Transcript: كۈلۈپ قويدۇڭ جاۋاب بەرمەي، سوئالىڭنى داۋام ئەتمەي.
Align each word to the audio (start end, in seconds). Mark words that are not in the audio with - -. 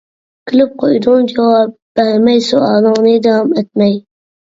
كۈلۈپ 0.51 0.73
قويدۇڭ 0.83 1.27
جاۋاب 1.33 1.77
بەرمەي، 2.01 2.43
سوئالىڭنى 2.49 3.17
داۋام 3.31 3.57
ئەتمەي. 3.59 3.99